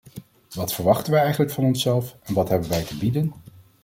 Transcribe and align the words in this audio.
Wat 0.53 0.73
verwachten 0.73 1.11
wij 1.13 1.21
eigenlijk 1.21 1.51
van 1.51 1.63
onszelf 1.63 2.15
en 2.23 2.33
wat 2.33 2.49
hebben 2.49 2.69
wij 2.69 2.83
te 2.83 2.97
bieden? 2.97 3.33